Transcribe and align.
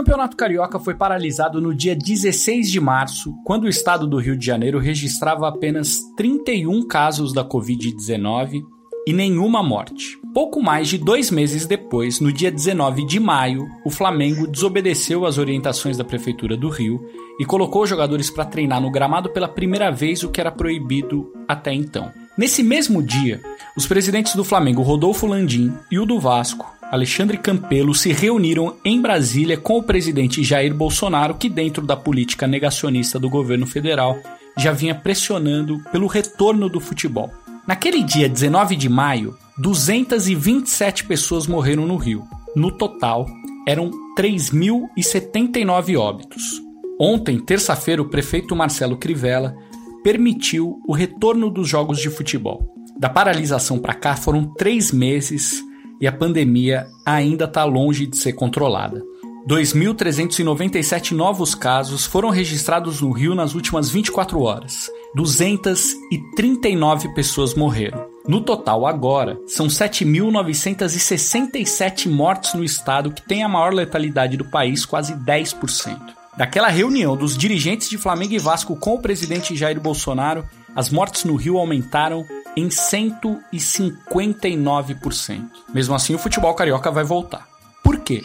Campeonato 0.00 0.34
Carioca 0.34 0.78
foi 0.78 0.94
paralisado 0.94 1.60
no 1.60 1.74
dia 1.74 1.94
16 1.94 2.70
de 2.70 2.80
março, 2.80 3.34
quando 3.44 3.64
o 3.64 3.68
estado 3.68 4.06
do 4.06 4.16
Rio 4.16 4.34
de 4.34 4.46
Janeiro 4.46 4.78
registrava 4.78 5.46
apenas 5.46 6.00
31 6.16 6.88
casos 6.88 7.34
da 7.34 7.44
Covid-19 7.44 8.62
e 9.06 9.12
nenhuma 9.12 9.62
morte. 9.62 10.18
Pouco 10.32 10.62
mais 10.62 10.88
de 10.88 10.96
dois 10.96 11.30
meses 11.30 11.66
depois, 11.66 12.18
no 12.18 12.32
dia 12.32 12.50
19 12.50 13.04
de 13.04 13.20
maio, 13.20 13.68
o 13.84 13.90
Flamengo 13.90 14.46
desobedeceu 14.46 15.26
às 15.26 15.36
orientações 15.36 15.98
da 15.98 16.04
Prefeitura 16.04 16.56
do 16.56 16.70
Rio 16.70 16.98
e 17.38 17.44
colocou 17.44 17.86
jogadores 17.86 18.30
para 18.30 18.46
treinar 18.46 18.80
no 18.80 18.90
gramado 18.90 19.28
pela 19.28 19.48
primeira 19.48 19.90
vez, 19.90 20.22
o 20.22 20.30
que 20.30 20.40
era 20.40 20.50
proibido 20.50 21.30
até 21.46 21.74
então. 21.74 22.10
Nesse 22.38 22.62
mesmo 22.62 23.02
dia, 23.02 23.42
os 23.76 23.86
presidentes 23.86 24.34
do 24.34 24.44
Flamengo, 24.44 24.80
Rodolfo 24.80 25.26
Landim, 25.26 25.70
e 25.90 25.98
o 25.98 26.06
do 26.06 26.18
Vasco, 26.18 26.79
Alexandre 26.90 27.38
Campelo, 27.38 27.94
se 27.94 28.12
reuniram 28.12 28.76
em 28.84 29.00
Brasília 29.00 29.56
com 29.56 29.78
o 29.78 29.82
presidente 29.82 30.42
Jair 30.42 30.74
Bolsonaro, 30.74 31.34
que, 31.34 31.48
dentro 31.48 31.86
da 31.86 31.96
política 31.96 32.48
negacionista 32.48 33.18
do 33.18 33.30
governo 33.30 33.64
federal, 33.64 34.18
já 34.58 34.72
vinha 34.72 34.94
pressionando 34.94 35.78
pelo 35.92 36.08
retorno 36.08 36.68
do 36.68 36.80
futebol. 36.80 37.30
Naquele 37.64 38.02
dia 38.02 38.28
19 38.28 38.74
de 38.74 38.88
maio, 38.88 39.36
227 39.58 41.04
pessoas 41.04 41.46
morreram 41.46 41.86
no 41.86 41.96
Rio. 41.96 42.24
No 42.56 42.72
total, 42.72 43.24
eram 43.68 43.92
3.079 44.18 45.96
óbitos. 45.96 46.60
Ontem, 46.98 47.38
terça-feira, 47.38 48.02
o 48.02 48.08
prefeito 48.08 48.56
Marcelo 48.56 48.96
Crivella 48.96 49.54
permitiu 50.02 50.80
o 50.88 50.92
retorno 50.92 51.48
dos 51.48 51.68
jogos 51.68 52.00
de 52.00 52.10
futebol. 52.10 52.74
Da 52.98 53.08
paralisação 53.08 53.78
para 53.78 53.94
cá 53.94 54.16
foram 54.16 54.52
três 54.54 54.90
meses 54.90 55.62
e 56.00 56.06
a 56.06 56.12
pandemia 56.12 56.86
ainda 57.04 57.44
está 57.44 57.64
longe 57.64 58.06
de 58.06 58.16
ser 58.16 58.32
controlada. 58.32 59.02
2.397 59.48 61.12
novos 61.12 61.54
casos 61.54 62.04
foram 62.06 62.30
registrados 62.30 63.00
no 63.00 63.10
Rio 63.10 63.34
nas 63.34 63.54
últimas 63.54 63.88
24 63.90 64.38
horas. 64.40 64.88
239 65.14 67.14
pessoas 67.14 67.54
morreram. 67.54 68.06
No 68.28 68.42
total, 68.42 68.86
agora, 68.86 69.38
são 69.46 69.66
7.967 69.66 72.06
mortes 72.08 72.52
no 72.54 72.62
estado, 72.62 73.10
que 73.10 73.26
tem 73.26 73.42
a 73.42 73.48
maior 73.48 73.72
letalidade 73.72 74.36
do 74.36 74.44
país, 74.44 74.84
quase 74.84 75.14
10%. 75.14 75.98
Daquela 76.36 76.68
reunião 76.68 77.16
dos 77.16 77.36
dirigentes 77.36 77.88
de 77.88 77.98
Flamengo 77.98 78.34
e 78.34 78.38
Vasco 78.38 78.76
com 78.76 78.94
o 78.94 79.02
presidente 79.02 79.56
Jair 79.56 79.80
Bolsonaro, 79.80 80.44
as 80.76 80.90
mortes 80.90 81.24
no 81.24 81.34
Rio 81.34 81.58
aumentaram 81.58 82.24
em 82.56 82.68
159%. 82.68 85.50
Mesmo 85.72 85.94
assim, 85.94 86.14
o 86.14 86.18
futebol 86.18 86.54
carioca 86.54 86.90
vai 86.90 87.04
voltar. 87.04 87.48
Por 87.82 88.00
quê? 88.00 88.22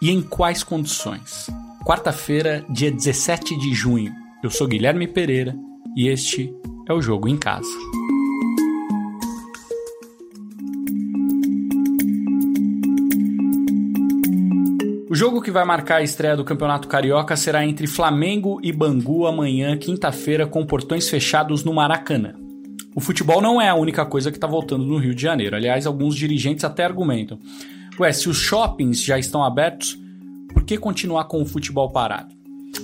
e 0.00 0.10
em 0.10 0.22
quais 0.22 0.62
condições. 0.62 1.50
Quarta-feira, 1.84 2.64
dia 2.68 2.90
17 2.90 3.58
de 3.58 3.74
junho. 3.74 4.12
Eu 4.42 4.50
sou 4.50 4.66
Guilherme 4.66 5.08
Pereira 5.08 5.54
e 5.96 6.08
este 6.08 6.52
é 6.88 6.92
o 6.92 7.02
Jogo 7.02 7.28
em 7.28 7.36
Casa. 7.36 7.68
O 15.10 15.14
jogo 15.14 15.40
que 15.40 15.50
vai 15.50 15.64
marcar 15.64 15.96
a 15.96 16.02
estreia 16.02 16.36
do 16.36 16.44
Campeonato 16.44 16.86
Carioca 16.86 17.34
será 17.34 17.64
entre 17.64 17.86
Flamengo 17.86 18.60
e 18.62 18.70
Bangu 18.70 19.26
amanhã, 19.26 19.76
quinta-feira, 19.76 20.46
com 20.46 20.66
portões 20.66 21.08
fechados 21.08 21.64
no 21.64 21.72
Maracanã. 21.72 22.47
O 22.98 23.00
futebol 23.00 23.40
não 23.40 23.62
é 23.62 23.68
a 23.68 23.76
única 23.76 24.04
coisa 24.04 24.28
que 24.28 24.38
está 24.38 24.48
voltando 24.48 24.84
no 24.84 24.98
Rio 24.98 25.14
de 25.14 25.22
Janeiro. 25.22 25.54
Aliás, 25.54 25.86
alguns 25.86 26.16
dirigentes 26.16 26.64
até 26.64 26.84
argumentam. 26.84 27.38
Ué, 27.96 28.12
se 28.12 28.28
os 28.28 28.38
shoppings 28.38 29.04
já 29.04 29.16
estão 29.16 29.44
abertos, 29.44 29.96
por 30.52 30.64
que 30.64 30.76
continuar 30.76 31.26
com 31.26 31.40
o 31.40 31.46
futebol 31.46 31.88
parado? 31.90 32.34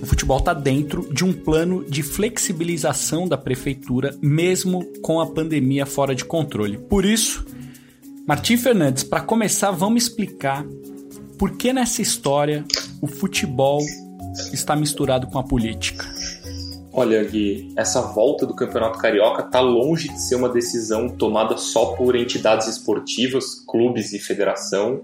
O 0.00 0.06
futebol 0.06 0.38
está 0.38 0.54
dentro 0.54 1.12
de 1.12 1.24
um 1.24 1.32
plano 1.32 1.84
de 1.84 2.04
flexibilização 2.04 3.26
da 3.26 3.36
prefeitura, 3.36 4.16
mesmo 4.22 4.86
com 5.02 5.20
a 5.20 5.26
pandemia 5.26 5.84
fora 5.84 6.14
de 6.14 6.24
controle. 6.24 6.78
Por 6.78 7.04
isso, 7.04 7.44
Martim 8.24 8.56
Fernandes, 8.56 9.02
para 9.02 9.20
começar, 9.20 9.72
vamos 9.72 10.04
explicar 10.04 10.64
por 11.36 11.56
que 11.56 11.72
nessa 11.72 12.00
história 12.00 12.64
o 13.02 13.08
futebol 13.08 13.80
está 14.52 14.76
misturado 14.76 15.26
com 15.26 15.40
a 15.40 15.42
política. 15.42 16.13
Olha, 16.96 17.24
Gui, 17.24 17.72
essa 17.74 18.00
volta 18.00 18.46
do 18.46 18.54
Campeonato 18.54 19.00
Carioca 19.00 19.42
está 19.42 19.60
longe 19.60 20.08
de 20.08 20.22
ser 20.22 20.36
uma 20.36 20.48
decisão 20.48 21.08
tomada 21.08 21.56
só 21.56 21.86
por 21.86 22.14
entidades 22.14 22.68
esportivas, 22.68 23.56
clubes 23.66 24.12
e 24.12 24.20
federação 24.20 25.02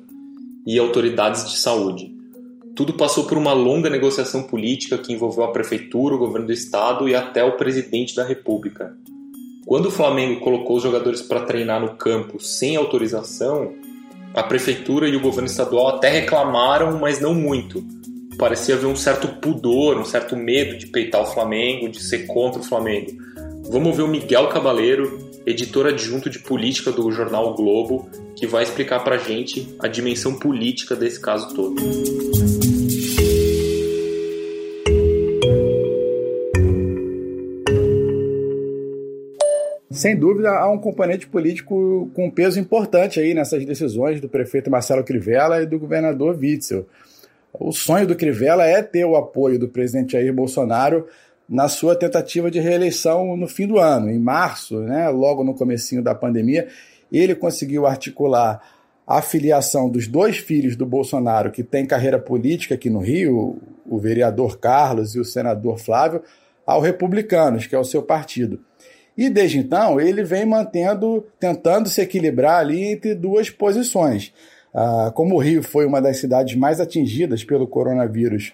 e 0.64 0.78
autoridades 0.78 1.50
de 1.50 1.58
saúde. 1.58 2.14
Tudo 2.76 2.92
passou 2.92 3.24
por 3.24 3.36
uma 3.36 3.52
longa 3.52 3.90
negociação 3.90 4.44
política 4.44 4.98
que 4.98 5.12
envolveu 5.12 5.42
a 5.42 5.50
prefeitura, 5.50 6.14
o 6.14 6.18
governo 6.18 6.46
do 6.46 6.52
estado 6.52 7.08
e 7.08 7.14
até 7.16 7.42
o 7.42 7.56
presidente 7.56 8.14
da 8.14 8.22
república. 8.22 8.96
Quando 9.66 9.86
o 9.86 9.90
Flamengo 9.90 10.38
colocou 10.38 10.76
os 10.76 10.84
jogadores 10.84 11.20
para 11.20 11.40
treinar 11.40 11.80
no 11.80 11.96
campo 11.96 12.38
sem 12.38 12.76
autorização, 12.76 13.72
a 14.32 14.44
prefeitura 14.44 15.08
e 15.08 15.16
o 15.16 15.20
governo 15.20 15.48
estadual 15.48 15.88
até 15.88 16.08
reclamaram, 16.08 17.00
mas 17.00 17.20
não 17.20 17.34
muito. 17.34 17.84
Parecia 18.40 18.74
haver 18.74 18.86
um 18.86 18.96
certo 18.96 19.28
pudor, 19.38 19.98
um 19.98 20.04
certo 20.06 20.34
medo 20.34 20.78
de 20.78 20.86
peitar 20.86 21.20
o 21.20 21.26
Flamengo, 21.26 21.90
de 21.90 22.02
ser 22.02 22.26
contra 22.26 22.58
o 22.58 22.64
Flamengo. 22.64 23.12
Vamos 23.70 23.94
ver 23.94 24.02
o 24.02 24.08
Miguel 24.08 24.48
Cabaleiro, 24.48 25.30
editor 25.44 25.86
adjunto 25.86 26.30
de 26.30 26.38
política 26.38 26.90
do 26.90 27.12
jornal 27.12 27.50
o 27.50 27.54
Globo, 27.54 28.08
que 28.34 28.46
vai 28.46 28.62
explicar 28.62 29.04
para 29.04 29.18
gente 29.18 29.76
a 29.78 29.86
dimensão 29.86 30.38
política 30.38 30.96
desse 30.96 31.20
caso 31.20 31.54
todo. 31.54 31.76
Sem 39.90 40.16
dúvida, 40.16 40.48
há 40.48 40.72
um 40.72 40.78
componente 40.78 41.26
político 41.26 42.10
com 42.14 42.30
peso 42.30 42.58
importante 42.58 43.20
aí 43.20 43.34
nessas 43.34 43.66
decisões 43.66 44.18
do 44.18 44.30
prefeito 44.30 44.70
Marcelo 44.70 45.04
Crivella 45.04 45.62
e 45.62 45.66
do 45.66 45.78
governador 45.78 46.38
Witzel. 46.40 46.86
O 47.60 47.72
sonho 47.72 48.06
do 48.06 48.16
Crivella 48.16 48.64
é 48.64 48.82
ter 48.82 49.04
o 49.04 49.14
apoio 49.14 49.58
do 49.58 49.68
presidente 49.68 50.12
Jair 50.12 50.32
Bolsonaro 50.32 51.06
na 51.46 51.68
sua 51.68 51.94
tentativa 51.94 52.50
de 52.50 52.58
reeleição 52.58 53.36
no 53.36 53.46
fim 53.46 53.66
do 53.66 53.78
ano, 53.78 54.08
em 54.08 54.18
março, 54.18 54.80
né, 54.80 55.10
logo 55.10 55.44
no 55.44 55.54
comecinho 55.54 56.02
da 56.02 56.14
pandemia, 56.14 56.68
ele 57.12 57.34
conseguiu 57.34 57.86
articular 57.86 58.62
a 59.06 59.20
filiação 59.20 59.90
dos 59.90 60.06
dois 60.06 60.38
filhos 60.38 60.74
do 60.74 60.86
Bolsonaro 60.86 61.50
que 61.50 61.62
têm 61.62 61.84
carreira 61.84 62.18
política 62.18 62.76
aqui 62.76 62.88
no 62.88 63.00
Rio, 63.00 63.60
o 63.84 63.98
vereador 63.98 64.58
Carlos 64.58 65.14
e 65.14 65.20
o 65.20 65.24
senador 65.24 65.78
Flávio, 65.78 66.22
ao 66.64 66.80
Republicanos, 66.80 67.66
que 67.66 67.74
é 67.74 67.78
o 67.78 67.84
seu 67.84 68.02
partido. 68.02 68.60
E 69.18 69.28
desde 69.28 69.58
então 69.58 70.00
ele 70.00 70.24
vem 70.24 70.46
mantendo, 70.46 71.26
tentando 71.38 71.90
se 71.90 72.00
equilibrar 72.00 72.60
ali 72.60 72.84
entre 72.84 73.14
duas 73.14 73.50
posições. 73.50 74.32
Ah, 74.74 75.10
como 75.14 75.34
o 75.34 75.38
Rio 75.38 75.62
foi 75.62 75.86
uma 75.86 76.00
das 76.00 76.18
cidades 76.18 76.56
mais 76.56 76.80
atingidas 76.80 77.44
pelo 77.44 77.66
coronavírus 77.66 78.52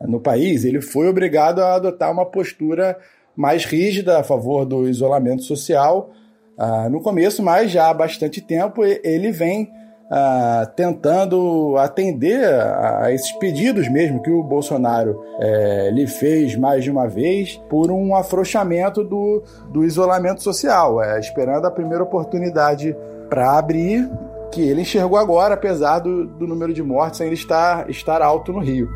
no 0.00 0.20
país, 0.20 0.64
ele 0.64 0.80
foi 0.80 1.08
obrigado 1.08 1.60
a 1.60 1.74
adotar 1.74 2.12
uma 2.12 2.26
postura 2.26 2.98
mais 3.34 3.64
rígida 3.64 4.18
a 4.18 4.24
favor 4.24 4.64
do 4.64 4.88
isolamento 4.88 5.42
social. 5.42 6.10
Ah, 6.58 6.88
no 6.88 7.00
começo, 7.00 7.42
mas 7.42 7.70
já 7.70 7.88
há 7.88 7.94
bastante 7.94 8.40
tempo 8.40 8.84
ele 8.84 9.30
vem 9.30 9.70
ah, 10.10 10.70
tentando 10.76 11.76
atender 11.78 12.44
a, 12.44 13.12
esses 13.12 13.32
pedidos 13.32 13.88
mesmo 13.88 14.22
que 14.22 14.30
o 14.30 14.42
Bolsonaro 14.42 15.20
é, 15.40 15.90
lhe 15.90 16.06
fez 16.06 16.54
mais 16.54 16.84
de 16.84 16.90
uma 16.90 17.08
vez 17.08 17.60
por 17.68 17.90
um 17.90 18.14
afrouxamento 18.14 19.02
do, 19.02 19.42
do 19.72 19.84
isolamento 19.84 20.42
social, 20.42 21.02
é, 21.02 21.18
esperando 21.18 21.66
a 21.66 21.70
primeira 21.70 22.04
oportunidade 22.04 22.96
para 23.28 23.58
abrir 23.58 24.08
que 24.56 24.62
ele 24.62 24.80
enxergou 24.80 25.18
agora, 25.18 25.52
apesar 25.52 25.98
do, 25.98 26.26
do 26.26 26.46
número 26.46 26.72
de 26.72 26.82
mortes 26.82 27.20
ainda 27.20 27.34
estar, 27.34 27.90
estar 27.90 28.22
alto 28.22 28.54
no 28.54 28.58
Rio. 28.58 28.88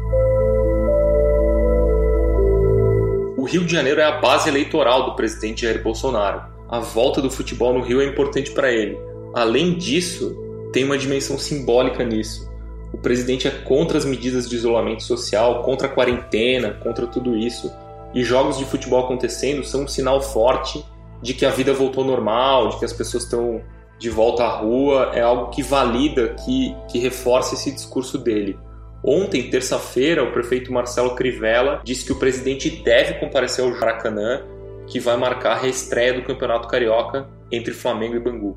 O 3.36 3.44
Rio 3.44 3.66
de 3.66 3.70
Janeiro 3.70 4.00
é 4.00 4.04
a 4.04 4.20
base 4.22 4.48
eleitoral 4.48 5.04
do 5.04 5.16
presidente 5.16 5.66
Jair 5.66 5.82
Bolsonaro. 5.82 6.44
A 6.66 6.80
volta 6.80 7.20
do 7.20 7.30
futebol 7.30 7.74
no 7.74 7.82
Rio 7.82 8.00
é 8.00 8.06
importante 8.06 8.52
para 8.52 8.72
ele. 8.72 8.98
Além 9.34 9.74
disso, 9.76 10.34
tem 10.72 10.82
uma 10.82 10.96
dimensão 10.96 11.38
simbólica 11.38 12.02
nisso. 12.04 12.50
O 12.90 12.96
presidente 12.96 13.46
é 13.46 13.50
contra 13.50 13.98
as 13.98 14.06
medidas 14.06 14.48
de 14.48 14.56
isolamento 14.56 15.02
social, 15.02 15.62
contra 15.62 15.88
a 15.88 15.90
quarentena, 15.90 16.72
contra 16.82 17.06
tudo 17.06 17.36
isso. 17.36 17.70
E 18.14 18.24
jogos 18.24 18.56
de 18.56 18.64
futebol 18.64 19.04
acontecendo 19.04 19.62
são 19.62 19.82
um 19.82 19.88
sinal 19.88 20.22
forte 20.22 20.82
de 21.20 21.34
que 21.34 21.44
a 21.44 21.50
vida 21.50 21.74
voltou 21.74 22.02
normal, 22.02 22.70
de 22.70 22.78
que 22.78 22.84
as 22.86 22.94
pessoas 22.94 23.24
estão 23.24 23.60
de 24.00 24.08
volta 24.08 24.44
à 24.44 24.48
rua 24.48 25.12
é 25.14 25.20
algo 25.20 25.50
que 25.50 25.62
valida, 25.62 26.30
que, 26.30 26.74
que 26.88 26.98
reforça 26.98 27.54
esse 27.54 27.70
discurso 27.70 28.16
dele. 28.16 28.58
Ontem, 29.04 29.50
terça-feira, 29.50 30.24
o 30.24 30.32
prefeito 30.32 30.72
Marcelo 30.72 31.14
Crivella 31.14 31.82
disse 31.84 32.06
que 32.06 32.12
o 32.12 32.18
presidente 32.18 32.82
deve 32.82 33.14
comparecer 33.14 33.62
ao 33.62 33.70
Maracanã, 33.70 34.42
que 34.86 34.98
vai 34.98 35.18
marcar 35.18 35.52
a 35.52 35.56
reestreia 35.56 36.14
do 36.14 36.22
Campeonato 36.22 36.66
Carioca 36.66 37.28
entre 37.52 37.74
Flamengo 37.74 38.16
e 38.16 38.20
Bangu. 38.20 38.56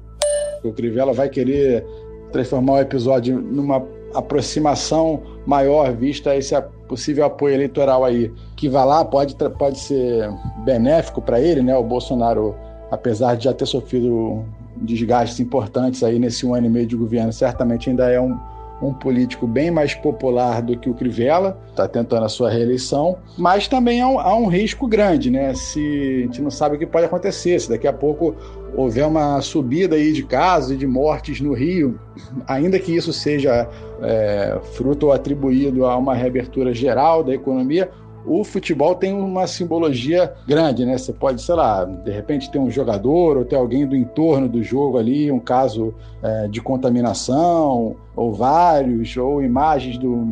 O 0.63 0.71
Crivella 0.71 1.11
vai 1.11 1.27
querer 1.27 1.85
transformar 2.31 2.73
o 2.73 2.79
episódio 2.79 3.39
numa 3.39 3.85
aproximação 4.13 5.23
maior 5.45 5.91
vista 5.93 6.35
esse 6.35 6.55
possível 6.87 7.25
apoio 7.25 7.55
eleitoral 7.55 8.05
aí 8.05 8.31
que 8.55 8.69
vai 8.69 8.85
lá 8.85 9.03
pode, 9.03 9.35
pode 9.35 9.79
ser 9.79 10.29
benéfico 10.63 11.21
para 11.21 11.39
ele, 11.41 11.61
né? 11.61 11.75
O 11.75 11.83
Bolsonaro, 11.83 12.55
apesar 12.89 13.35
de 13.35 13.45
já 13.45 13.53
ter 13.53 13.65
sofrido 13.65 14.45
desgastes 14.77 15.39
importantes 15.39 16.03
aí 16.03 16.19
nesse 16.19 16.45
um 16.45 16.53
ano 16.53 16.67
e 16.67 16.69
meio 16.69 16.87
de 16.87 16.95
governo, 16.95 17.31
certamente 17.31 17.89
ainda 17.89 18.09
é 18.09 18.19
um, 18.19 18.37
um 18.81 18.93
político 18.93 19.47
bem 19.47 19.71
mais 19.71 19.93
popular 19.93 20.61
do 20.61 20.77
que 20.77 20.89
o 20.89 20.93
Crivella, 20.93 21.57
está 21.69 21.87
tentando 21.87 22.25
a 22.25 22.29
sua 22.29 22.49
reeleição, 22.49 23.17
mas 23.37 23.67
também 23.67 24.01
há 24.01 24.07
um, 24.07 24.19
há 24.19 24.35
um, 24.35 24.47
risco 24.47 24.87
grande, 24.87 25.29
né? 25.29 25.53
Se 25.53 25.79
a 25.79 26.25
gente 26.25 26.41
não 26.41 26.51
sabe 26.51 26.75
o 26.75 26.79
que 26.79 26.85
pode 26.85 27.05
acontecer, 27.05 27.59
se 27.59 27.69
daqui 27.69 27.87
a 27.87 27.93
pouco 27.93 28.35
houver 28.75 29.05
uma 29.05 29.39
subida 29.41 29.95
aí 29.95 30.11
de 30.11 30.23
casos 30.23 30.71
e 30.71 30.75
de 30.75 30.87
mortes 30.87 31.39
no 31.39 31.53
Rio, 31.53 31.99
ainda 32.47 32.79
que 32.79 32.95
isso 32.95 33.13
seja 33.13 33.69
é, 34.01 34.59
fruto 34.73 35.07
ou 35.07 35.13
atribuído 35.13 35.85
a 35.85 35.95
uma 35.95 36.15
reabertura 36.15 36.73
geral 36.73 37.23
da 37.23 37.33
economia, 37.33 37.89
o 38.25 38.43
futebol 38.43 38.95
tem 38.95 39.13
uma 39.13 39.47
simbologia 39.47 40.33
grande, 40.47 40.85
né? 40.85 40.97
Você 40.97 41.11
pode, 41.11 41.41
sei 41.41 41.55
lá, 41.55 41.85
de 41.85 42.11
repente 42.11 42.49
ter 42.51 42.59
um 42.59 42.69
jogador 42.69 43.37
ou 43.37 43.45
ter 43.45 43.55
alguém 43.55 43.85
do 43.85 43.95
entorno 43.95 44.47
do 44.47 44.63
jogo 44.63 44.97
ali, 44.97 45.31
um 45.31 45.39
caso 45.39 45.93
é, 46.21 46.47
de 46.47 46.61
contaminação, 46.61 47.95
ou 48.15 48.33
vários, 48.33 49.15
ou 49.17 49.41
imagens 49.41 49.97
do, 49.97 50.27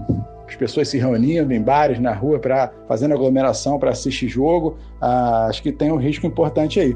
as 0.51 0.55
pessoas 0.57 0.89
se 0.89 0.97
reunindo 0.97 1.53
em 1.53 1.61
bares, 1.61 1.97
na 1.97 2.13
rua, 2.13 2.38
para 2.38 2.71
fazendo 2.88 3.13
aglomeração 3.13 3.79
para 3.79 3.91
assistir 3.91 4.27
jogo. 4.27 4.77
Ah, 4.99 5.47
acho 5.47 5.63
que 5.63 5.71
tem 5.71 5.91
um 5.91 5.97
risco 5.97 6.27
importante 6.27 6.79
aí. 6.79 6.93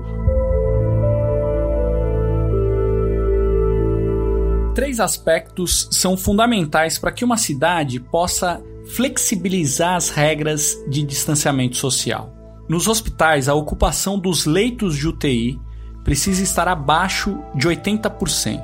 Três 4.76 5.00
aspectos 5.00 5.88
são 5.90 6.18
fundamentais 6.18 7.00
para 7.00 7.14
que 7.14 7.24
uma 7.24 7.38
cidade 7.38 7.98
possa 7.98 8.62
flexibilizar 8.88 9.96
as 9.96 10.10
regras 10.10 10.78
de 10.90 11.04
distanciamento 11.04 11.78
social. 11.78 12.34
Nos 12.68 12.88
hospitais, 12.88 13.48
a 13.48 13.54
ocupação 13.54 14.18
dos 14.18 14.46
leitos 14.46 14.96
de 14.98 15.08
UTI 15.08 15.60
precisa 16.04 16.44
estar 16.44 16.68
abaixo 16.68 17.38
de 17.56 17.68
80%. 17.68 18.62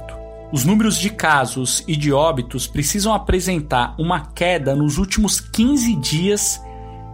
Os 0.52 0.66
números 0.66 0.98
de 0.98 1.10
casos 1.10 1.84
e 1.88 1.96
de 1.96 2.12
óbitos 2.12 2.68
precisam 2.68 3.14
apresentar 3.14 3.96
uma 3.98 4.20
queda 4.20 4.76
nos 4.76 4.98
últimos 4.98 5.40
15 5.40 5.96
dias, 5.96 6.62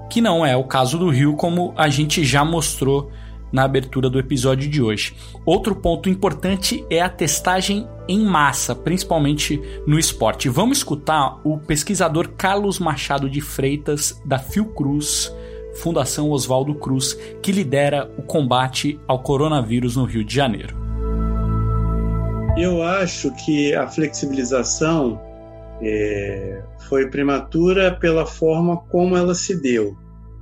que 0.09 0.21
não 0.21 0.45
é 0.45 0.55
o 0.55 0.63
caso 0.63 0.97
do 0.97 1.09
Rio, 1.09 1.35
como 1.35 1.73
a 1.77 1.87
gente 1.87 2.23
já 2.23 2.43
mostrou 2.43 3.11
na 3.51 3.63
abertura 3.63 4.09
do 4.09 4.19
episódio 4.19 4.69
de 4.69 4.81
hoje. 4.81 5.15
Outro 5.45 5.75
ponto 5.75 6.09
importante 6.09 6.85
é 6.89 7.01
a 7.01 7.09
testagem 7.09 7.87
em 8.07 8.23
massa, 8.23 8.75
principalmente 8.75 9.61
no 9.85 9.99
esporte. 9.99 10.49
Vamos 10.49 10.79
escutar 10.79 11.39
o 11.43 11.57
pesquisador 11.57 12.29
Carlos 12.37 12.79
Machado 12.79 13.29
de 13.29 13.41
Freitas, 13.41 14.21
da 14.23 14.39
Fiocruz, 14.39 15.33
Fundação 15.75 16.31
Oswaldo 16.31 16.73
Cruz, 16.75 17.13
que 17.41 17.51
lidera 17.51 18.11
o 18.17 18.21
combate 18.21 18.99
ao 19.07 19.19
coronavírus 19.19 19.95
no 19.95 20.05
Rio 20.05 20.23
de 20.23 20.33
Janeiro. 20.33 20.75
Eu 22.57 22.81
acho 22.81 23.31
que 23.45 23.75
a 23.75 23.87
flexibilização 23.87 25.21
é, 25.81 26.63
foi 26.89 27.07
prematura 27.07 27.95
pela 27.95 28.25
forma 28.25 28.77
como 28.89 29.15
ela 29.15 29.35
se 29.35 29.61
deu. 29.61 29.95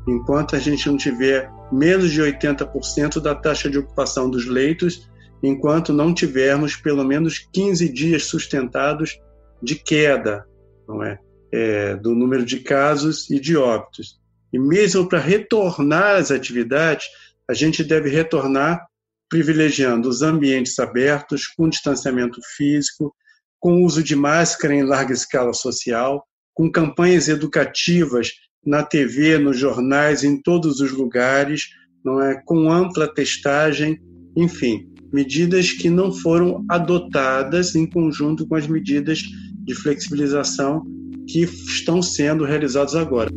Enquanto 0.07 0.55
a 0.55 0.59
gente 0.59 0.87
não 0.87 0.95
tiver 0.95 1.51
menos 1.71 2.11
de 2.11 2.21
80% 2.21 3.19
da 3.19 3.35
taxa 3.35 3.69
de 3.69 3.79
ocupação 3.79 4.29
dos 4.29 4.45
leitos, 4.45 5.09
enquanto 5.43 5.93
não 5.93 6.13
tivermos 6.13 6.75
pelo 6.75 7.03
menos 7.03 7.39
15 7.53 7.91
dias 7.91 8.23
sustentados 8.23 9.19
de 9.61 9.75
queda 9.75 10.45
não 10.87 11.03
é? 11.03 11.19
é 11.51 11.95
do 11.95 12.13
número 12.13 12.45
de 12.45 12.59
casos 12.59 13.29
e 13.29 13.39
de 13.39 13.55
óbitos. 13.55 14.19
E 14.53 14.59
mesmo 14.59 15.07
para 15.07 15.19
retornar 15.19 16.15
às 16.15 16.31
atividades, 16.31 17.05
a 17.47 17.53
gente 17.53 17.83
deve 17.83 18.09
retornar 18.09 18.85
privilegiando 19.29 20.07
os 20.07 20.21
ambientes 20.21 20.77
abertos, 20.79 21.47
com 21.47 21.67
distanciamento 21.67 22.39
físico, 22.55 23.13
com 23.59 23.83
uso 23.83 24.03
de 24.03 24.15
máscara 24.15 24.73
em 24.73 24.83
larga 24.83 25.13
escala 25.13 25.53
social, 25.53 26.25
com 26.53 26.71
campanhas 26.71 27.27
educativas 27.27 28.31
na 28.65 28.83
TV, 28.83 29.37
nos 29.37 29.57
jornais, 29.57 30.23
em 30.23 30.41
todos 30.41 30.79
os 30.79 30.91
lugares, 30.91 31.69
não 32.03 32.21
é, 32.21 32.41
com 32.45 32.71
ampla 32.71 33.13
testagem, 33.13 33.99
enfim, 34.37 34.87
medidas 35.15 35.71
que 35.71 35.89
não 35.89 36.11
foram 36.11 36.65
adotadas 36.67 37.73
em 37.73 37.85
conjunto 37.85 38.45
com 38.45 38.55
as 38.55 38.67
medidas 38.67 39.23
de 39.63 39.73
flexibilização 39.73 40.85
que 41.25 41.39
estão 41.43 42.01
sendo 42.01 42.43
realizadas 42.43 42.95
agora. 42.95 43.31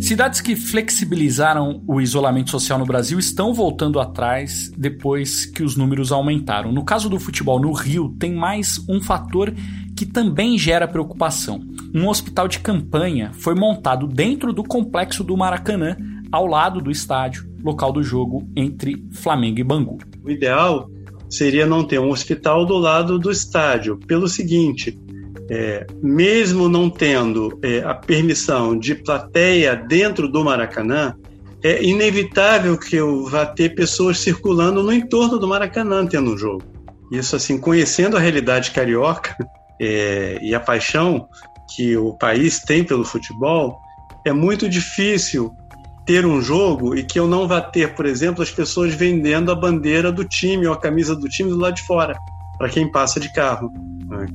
Cidades 0.00 0.42
que 0.42 0.54
flexibilizaram 0.54 1.82
o 1.88 1.98
isolamento 1.98 2.50
social 2.50 2.78
no 2.78 2.84
Brasil 2.84 3.18
estão 3.18 3.54
voltando 3.54 3.98
atrás 3.98 4.70
depois 4.76 5.46
que 5.46 5.62
os 5.62 5.76
números 5.76 6.12
aumentaram. 6.12 6.70
No 6.70 6.84
caso 6.84 7.08
do 7.08 7.18
futebol 7.18 7.58
no 7.58 7.72
Rio, 7.72 8.14
tem 8.18 8.34
mais 8.34 8.78
um 8.86 9.00
fator 9.00 9.50
que 9.96 10.04
também 10.04 10.58
gera 10.58 10.86
preocupação. 10.86 11.58
Um 11.94 12.06
hospital 12.06 12.46
de 12.48 12.58
campanha 12.58 13.30
foi 13.32 13.54
montado 13.54 14.06
dentro 14.06 14.52
do 14.52 14.62
complexo 14.62 15.24
do 15.24 15.34
Maracanã, 15.38 15.96
ao 16.30 16.46
lado 16.46 16.82
do 16.82 16.90
estádio, 16.90 17.53
local 17.64 17.92
do 17.92 18.02
jogo 18.02 18.46
entre 18.54 19.02
Flamengo 19.12 19.58
e 19.58 19.64
Bangu. 19.64 19.98
O 20.22 20.30
ideal 20.30 20.90
seria 21.30 21.66
não 21.66 21.82
ter 21.82 21.98
um 21.98 22.10
hospital 22.10 22.66
do 22.66 22.76
lado 22.76 23.18
do 23.18 23.30
estádio, 23.30 23.98
pelo 24.06 24.28
seguinte: 24.28 24.98
é, 25.50 25.86
mesmo 26.02 26.68
não 26.68 26.90
tendo 26.90 27.58
é, 27.62 27.78
a 27.80 27.94
permissão 27.94 28.78
de 28.78 28.94
plateia 28.94 29.74
dentro 29.74 30.28
do 30.28 30.44
Maracanã, 30.44 31.16
é 31.62 31.82
inevitável 31.82 32.78
que 32.78 32.96
eu 32.96 33.24
vá 33.24 33.46
ter 33.46 33.74
pessoas 33.74 34.18
circulando 34.18 34.82
no 34.82 34.92
entorno 34.92 35.38
do 35.38 35.48
Maracanã 35.48 36.06
tendo 36.06 36.34
um 36.34 36.38
jogo. 36.38 36.62
Isso, 37.10 37.34
assim, 37.36 37.58
conhecendo 37.58 38.16
a 38.16 38.20
realidade 38.20 38.70
carioca, 38.70 39.34
é, 39.80 40.38
e 40.42 40.54
a 40.54 40.60
paixão 40.60 41.28
que 41.74 41.96
o 41.96 42.14
país 42.14 42.60
tem 42.60 42.84
pelo 42.84 43.04
futebol, 43.04 43.78
é 44.26 44.32
muito 44.32 44.68
difícil 44.68 45.50
ter 46.06 46.26
um 46.26 46.40
jogo 46.40 46.94
e 46.94 47.02
que 47.02 47.18
eu 47.18 47.26
não 47.26 47.48
vá 47.48 47.60
ter, 47.60 47.94
por 47.94 48.06
exemplo, 48.06 48.42
as 48.42 48.50
pessoas 48.50 48.94
vendendo 48.94 49.50
a 49.50 49.54
bandeira 49.54 50.12
do 50.12 50.24
time 50.24 50.66
ou 50.66 50.72
a 50.72 50.80
camisa 50.80 51.16
do 51.16 51.28
time 51.28 51.50
do 51.50 51.56
lado 51.56 51.74
de 51.74 51.86
fora, 51.86 52.16
para 52.58 52.68
quem 52.68 52.90
passa 52.90 53.18
de 53.18 53.32
carro. 53.32 53.70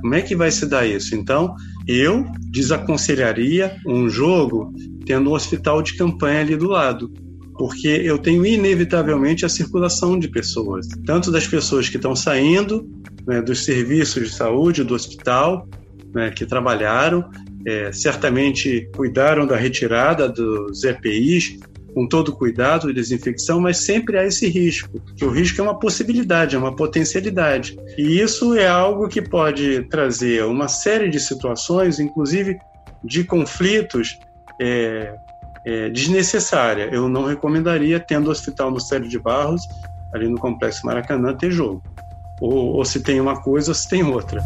Como 0.01 0.15
é 0.15 0.21
que 0.21 0.35
vai 0.35 0.51
se 0.51 0.65
dar 0.65 0.85
isso? 0.85 1.15
Então, 1.15 1.55
eu 1.87 2.25
desaconselharia 2.51 3.77
um 3.87 4.09
jogo 4.09 4.73
tendo 5.05 5.29
um 5.29 5.33
hospital 5.33 5.81
de 5.81 5.95
campanha 5.95 6.41
ali 6.41 6.55
do 6.55 6.67
lado, 6.67 7.11
porque 7.57 7.87
eu 7.87 8.17
tenho 8.17 8.45
inevitavelmente 8.45 9.45
a 9.45 9.49
circulação 9.49 10.17
de 10.17 10.27
pessoas, 10.27 10.87
tanto 11.05 11.31
das 11.31 11.47
pessoas 11.47 11.89
que 11.89 11.97
estão 11.97 12.15
saindo 12.15 12.89
né, 13.27 13.41
dos 13.41 13.63
serviços 13.63 14.29
de 14.29 14.35
saúde 14.35 14.83
do 14.83 14.95
hospital, 14.95 15.67
né, 16.13 16.31
que 16.31 16.45
trabalharam, 16.45 17.29
é, 17.65 17.91
certamente 17.91 18.89
cuidaram 18.95 19.45
da 19.45 19.55
retirada 19.55 20.27
dos 20.27 20.83
EPIs 20.83 21.59
com 21.93 22.07
todo 22.07 22.35
cuidado 22.35 22.89
e 22.89 22.93
desinfecção, 22.93 23.59
mas 23.59 23.77
sempre 23.77 24.17
há 24.17 24.25
esse 24.25 24.47
risco, 24.47 25.01
que 25.17 25.25
o 25.25 25.31
risco 25.31 25.59
é 25.59 25.63
uma 25.63 25.77
possibilidade, 25.77 26.55
é 26.55 26.59
uma 26.59 26.75
potencialidade. 26.75 27.77
E 27.97 28.21
isso 28.21 28.55
é 28.55 28.67
algo 28.67 29.07
que 29.07 29.21
pode 29.21 29.83
trazer 29.89 30.43
uma 30.45 30.67
série 30.67 31.09
de 31.09 31.19
situações, 31.19 31.99
inclusive 31.99 32.57
de 33.03 33.23
conflitos 33.23 34.17
é, 34.61 35.15
é, 35.65 35.89
desnecessária. 35.89 36.89
Eu 36.91 37.09
não 37.09 37.25
recomendaria, 37.25 37.99
tendo 37.99 38.27
o 38.27 38.31
hospital 38.31 38.69
no 38.69 38.79
Célio 38.79 39.09
de 39.09 39.17
Barros, 39.17 39.63
ali 40.13 40.27
no 40.27 40.37
Complexo 40.37 40.85
Maracanã, 40.85 41.33
ter 41.33 41.51
jogo 41.51 41.83
ou, 42.39 42.75
ou 42.75 42.85
se 42.85 43.01
tem 43.01 43.19
uma 43.19 43.41
coisa 43.41 43.71
ou 43.71 43.75
se 43.75 43.87
tem 43.87 44.03
outra. 44.03 44.41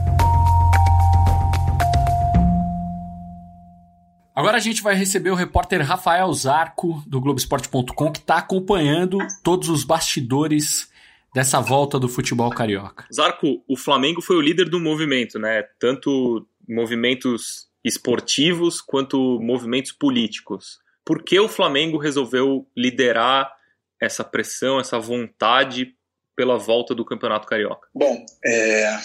Agora 4.36 4.58
a 4.58 4.60
gente 4.60 4.82
vai 4.82 4.96
receber 4.96 5.30
o 5.30 5.36
repórter 5.36 5.86
Rafael 5.86 6.32
Zarco, 6.34 7.04
do 7.06 7.22
Globoesporte.com, 7.22 8.12
que 8.12 8.20
está 8.20 8.38
acompanhando 8.38 9.20
todos 9.44 9.70
os 9.70 9.84
bastidores 9.84 10.92
dessa 11.34 11.60
volta 11.60 12.00
do 12.00 12.10
futebol 12.10 12.50
carioca. 12.50 13.06
Zarco, 13.13 13.63
o 13.68 13.78
Flamengo 13.78 14.22
foi 14.22 14.36
o 14.36 14.42
líder 14.42 14.70
do 14.70 14.80
movimento, 14.80 15.38
né? 15.38 15.63
Tanto 15.80 16.48
movimentos 16.68 17.68
esportivos 17.84 18.82
quanto 18.82 19.40
movimentos 19.40 19.92
políticos. 19.92 20.80
Por 21.06 21.22
que 21.22 21.40
o 21.40 21.50
Flamengo 21.50 21.98
resolveu 21.98 22.68
liderar 22.75 23.52
essa 24.00 24.24
pressão, 24.24 24.80
essa 24.80 25.00
vontade 25.00 25.96
pela 26.36 26.58
volta 26.58 26.96
do 26.96 27.06
Campeonato 27.06 27.48
Carioca? 27.48 27.88
Bom, 27.94 28.25
é, 28.44 28.98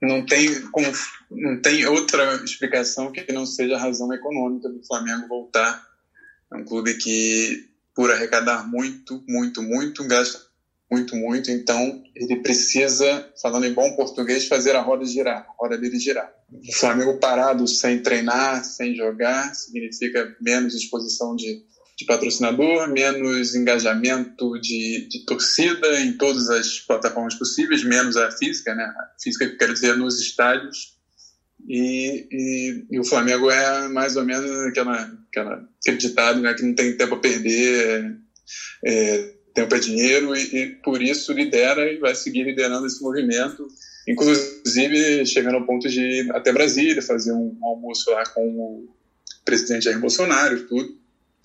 não 0.00 0.24
tem 0.24 0.48
não 1.30 1.60
tem 1.60 1.86
outra 1.86 2.42
explicação 2.44 3.12
que 3.12 3.32
não 3.32 3.46
seja 3.46 3.76
a 3.76 3.80
razão 3.80 4.12
econômica 4.12 4.68
do 4.68 4.84
Flamengo 4.84 5.28
voltar. 5.28 5.86
É 6.52 6.56
um 6.56 6.64
clube 6.64 6.94
que, 6.94 7.68
por 7.94 8.10
arrecadar 8.10 8.66
muito, 8.66 9.22
muito, 9.28 9.62
muito, 9.62 10.04
gasta 10.08 10.50
muito, 10.90 11.14
muito. 11.14 11.50
Então, 11.50 12.02
ele 12.16 12.42
precisa, 12.42 13.32
falando 13.40 13.66
em 13.66 13.72
bom 13.72 13.94
português, 13.94 14.48
fazer 14.48 14.74
a 14.74 14.80
roda 14.80 15.04
girar, 15.04 15.46
a 15.48 15.54
roda 15.56 15.78
dele 15.78 16.00
girar. 16.00 16.32
O 16.52 16.72
Flamengo 16.74 17.18
parado 17.18 17.68
sem 17.68 18.02
treinar, 18.02 18.64
sem 18.64 18.96
jogar, 18.96 19.54
significa 19.54 20.36
menos 20.40 20.74
exposição 20.74 21.36
de, 21.36 21.62
de 22.00 22.06
patrocinador, 22.06 22.88
menos 22.88 23.54
engajamento 23.54 24.58
de, 24.58 25.06
de, 25.06 25.24
torcida 25.26 26.00
em 26.00 26.14
todas 26.14 26.48
as 26.48 26.80
plataformas 26.80 27.34
possíveis, 27.34 27.84
menos 27.84 28.16
a 28.16 28.30
física, 28.30 28.74
né? 28.74 28.84
A 28.84 29.22
física 29.22 29.46
que 29.46 29.56
quer 29.56 29.70
dizer 29.72 29.96
nos 29.96 30.18
estádios. 30.18 30.98
E, 31.68 32.26
e, 32.30 32.86
e, 32.90 32.98
o 32.98 33.04
Flamengo 33.04 33.50
é 33.50 33.86
mais 33.88 34.16
ou 34.16 34.24
menos 34.24 34.50
aquela, 34.68 35.12
aquela, 35.28 35.68
aquele 35.78 35.98
ditado 35.98 36.40
né, 36.40 36.54
que 36.54 36.62
não 36.62 36.74
tem 36.74 36.96
tempo 36.96 37.16
a 37.16 37.20
perder, 37.20 38.18
é, 38.82 38.90
é, 38.90 39.34
tempo 39.52 39.74
é 39.74 39.78
dinheiro, 39.78 40.34
e, 40.34 40.56
e, 40.56 40.66
por 40.76 41.02
isso 41.02 41.34
lidera 41.34 41.92
e 41.92 41.98
vai 41.98 42.14
seguir 42.14 42.44
liderando 42.44 42.86
esse 42.86 43.02
movimento, 43.02 43.68
inclusive 44.08 45.26
chegando 45.26 45.56
ao 45.56 45.66
ponto 45.66 45.86
de 45.86 46.00
ir 46.00 46.34
até 46.34 46.50
Brasília, 46.50 47.02
fazer 47.02 47.32
um, 47.32 47.58
almoço 47.62 48.10
lá 48.10 48.24
com 48.24 48.42
o 48.42 48.88
presidente 49.44 49.84
Jair 49.84 50.00
Bolsonaro 50.00 50.66
tudo, 50.66 50.98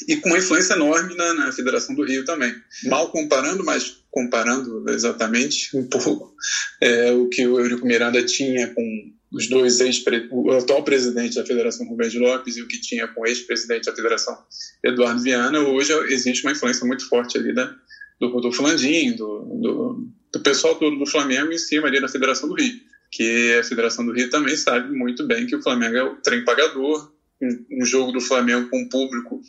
e 0.07 0.17
com 0.17 0.29
uma 0.29 0.37
influência 0.37 0.73
enorme 0.73 1.15
na, 1.15 1.33
na 1.33 1.51
Federação 1.51 1.95
do 1.95 2.03
Rio 2.03 2.25
também. 2.25 2.53
Mal 2.85 3.11
comparando, 3.11 3.63
mas 3.63 3.97
comparando 4.11 4.89
exatamente 4.89 5.75
um 5.75 5.87
pouco 5.87 6.33
é, 6.81 7.11
o 7.11 7.27
que 7.29 7.45
o 7.45 7.59
Eurico 7.59 7.85
Miranda 7.85 8.23
tinha 8.23 8.73
com 8.73 9.11
os 9.31 9.49
dois 9.49 9.81
ex 9.81 10.01
o 10.31 10.51
atual 10.51 10.83
presidente 10.83 11.35
da 11.35 11.45
Federação 11.45 11.85
Rubens 11.87 12.13
Lopes 12.13 12.55
e 12.55 12.61
o 12.61 12.67
que 12.67 12.79
tinha 12.79 13.07
com 13.07 13.21
o 13.21 13.25
ex-presidente 13.25 13.85
da 13.85 13.95
Federação 13.95 14.37
Eduardo 14.83 15.21
Viana, 15.21 15.59
hoje 15.59 15.91
existe 16.09 16.45
uma 16.45 16.53
influência 16.53 16.85
muito 16.85 17.07
forte 17.09 17.37
ali 17.37 17.53
da, 17.53 17.75
do 18.19 18.29
Rodolfo 18.29 18.63
Landim, 18.63 19.13
do, 19.13 19.39
do, 19.61 20.07
do, 20.31 20.39
pessoal 20.39 20.75
todo 20.75 20.97
do 20.97 21.05
Flamengo 21.05 21.51
em 21.51 21.57
cima 21.57 21.87
ali 21.87 21.99
da 21.99 22.07
Federação 22.07 22.47
do 22.47 22.55
Rio, 22.55 22.79
que 23.11 23.57
a 23.59 23.63
Federação 23.63 24.05
do 24.05 24.13
Rio 24.13 24.29
também 24.29 24.55
sabe 24.55 24.95
muito 24.95 25.25
bem 25.25 25.45
que 25.45 25.55
o 25.55 25.61
Flamengo 25.61 25.97
é 25.97 26.03
o 26.03 26.15
trem 26.17 26.45
pagador, 26.45 27.11
um, 27.41 27.85
jogo 27.85 28.11
do 28.11 28.21
Flamengo 28.21 28.69
com 28.69 28.81
o 28.81 28.89
público 28.89 29.41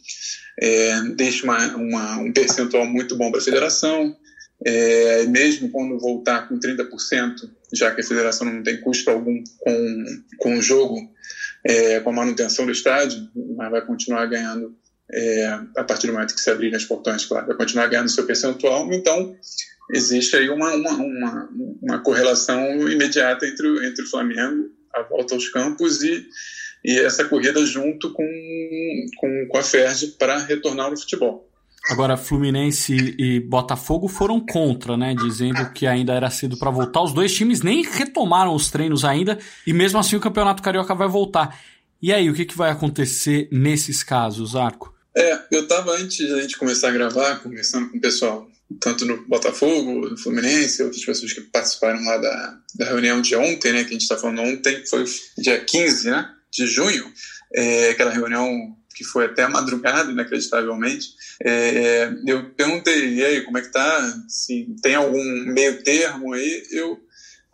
é, 0.61 1.03
deixa 1.15 1.45
uma, 1.45 1.77
uma, 1.77 2.19
um 2.19 2.33
percentual 2.33 2.87
muito 2.87 3.17
bom 3.17 3.31
para 3.31 3.41
a 3.41 3.45
federação, 3.45 4.17
é, 4.65 5.25
mesmo 5.25 5.71
quando 5.71 5.99
voltar 5.99 6.49
com 6.49 6.59
30%, 6.59 7.35
já 7.73 7.95
que 7.95 8.01
a 8.01 8.05
federação 8.05 8.51
não 8.51 8.63
tem 8.63 8.81
custo 8.81 9.11
algum 9.11 9.43
com, 9.59 10.05
com 10.39 10.57
o 10.57 10.63
jogo, 10.63 10.97
é, 11.65 12.01
com 12.01 12.11
a 12.11 12.13
manutenção 12.13 12.65
do 12.65 12.73
estádio, 12.73 13.29
mas 13.57 13.71
vai 13.71 13.85
continuar 13.85 14.27
ganhando 14.27 14.75
é, 15.13 15.47
a 15.77 15.85
partir 15.85 16.07
do 16.07 16.13
momento 16.13 16.35
que 16.35 16.41
se 16.41 16.51
abrirem 16.51 16.77
os 16.77 16.85
portões, 16.85 17.25
claro, 17.25 17.47
vai 17.47 17.57
continuar 17.57 17.87
ganhando 17.87 18.09
seu 18.09 18.27
percentual. 18.27 18.93
Então, 18.93 19.37
existe 19.93 20.37
aí 20.37 20.49
uma, 20.49 20.75
uma, 20.75 20.91
uma, 20.91 21.51
uma 21.83 21.99
correlação 22.01 22.89
imediata 22.89 23.47
entre, 23.47 23.87
entre 23.87 24.05
o 24.05 24.11
Flamengo, 24.11 24.71
a 24.95 25.03
volta 25.03 25.35
aos 25.35 25.49
campos 25.49 26.03
e, 26.03 26.27
e 26.87 27.01
essa 27.01 27.25
corrida 27.25 27.67
junto 27.67 28.13
com, 28.13 28.25
com, 29.17 29.49
com 29.51 29.59
a 29.59 29.63
Ferdi 29.63 30.07
para 30.17 30.39
retornar 30.39 30.87
ao 30.87 30.97
futebol. 30.97 31.51
Agora, 31.91 32.17
Fluminense 32.17 32.95
e 33.19 33.41
Botafogo 33.41 34.07
foram 34.07 34.41
contra, 34.41 34.97
né? 34.97 35.15
Dizendo 35.15 35.73
que 35.73 35.87
ainda 35.87 36.13
era 36.13 36.31
cedo 36.31 36.57
para 36.57 36.71
voltar. 36.71 37.03
Os 37.03 37.13
dois 37.13 37.35
times 37.35 37.61
nem 37.61 37.83
retomaram 37.83 38.55
os 38.55 38.71
treinos 38.71 39.05
ainda 39.05 39.39
e 39.67 39.73
mesmo 39.73 39.99
assim 39.99 40.15
o 40.15 40.21
Campeonato 40.21 40.63
Carioca 40.63 40.95
vai 40.95 41.09
voltar. 41.09 41.61
E 42.01 42.13
aí, 42.13 42.31
o 42.31 42.35
que, 42.35 42.45
que 42.45 42.57
vai 42.57 42.71
acontecer 42.71 43.49
nesses 43.51 44.03
casos, 44.03 44.55
Arco? 44.55 44.95
É, 45.17 45.41
eu 45.51 45.63
estava 45.63 45.93
antes 45.93 46.29
da 46.29 46.41
gente 46.41 46.59
começar 46.59 46.89
a 46.89 46.93
gravar, 46.93 47.43
conversando 47.43 47.89
com 47.89 47.99
o 47.99 48.01
pessoal, 48.01 48.47
tanto 48.81 49.05
no 49.05 49.27
Botafogo, 49.27 50.09
no 50.11 50.19
Fluminense, 50.19 50.83
outras 50.83 51.05
pessoas 51.05 51.33
que 51.33 51.41
participaram 51.41 52.05
lá 52.05 52.19
da, 52.19 52.59
da 52.75 52.85
reunião 52.87 53.21
de 53.21 53.35
ontem, 53.35 53.73
né? 53.73 53.83
Que 53.83 53.91
a 53.91 53.93
gente 53.93 54.03
está 54.03 54.17
falando 54.17 54.43
ontem, 54.43 54.85
foi 54.87 55.05
dia 55.39 55.59
15, 55.59 56.11
né? 56.11 56.36
De 56.57 56.67
junho. 56.67 57.13
É, 57.55 57.91
aquela 57.91 58.11
reunião 58.11 58.77
que 58.97 59.05
foi 59.05 59.27
até 59.27 59.43
a 59.43 59.49
madrugada, 59.49 60.11
inacreditavelmente, 60.11 61.09
é, 61.45 62.11
eu 62.27 62.51
perguntei, 62.55 63.15
e 63.15 63.25
aí, 63.25 63.43
como 63.43 63.59
é 63.59 63.61
que 63.61 63.71
tá? 63.71 64.25
Se 64.27 64.75
tem 64.83 64.95
algum 64.95 65.23
meio 65.53 65.83
termo 65.83 66.33
aí? 66.33 66.63
Eu 66.71 66.99